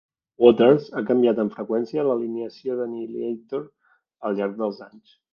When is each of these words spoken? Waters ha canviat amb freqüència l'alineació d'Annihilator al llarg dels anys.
Waters 0.43 0.85
ha 0.99 1.01
canviat 1.09 1.41
amb 1.43 1.53
freqüència 1.57 2.05
l'alineació 2.07 2.77
d'Annihilator 2.79 3.61
al 4.31 4.39
llarg 4.41 4.57
dels 4.63 4.81
anys. 4.87 5.13